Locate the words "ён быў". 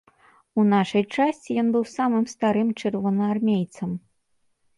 1.63-1.85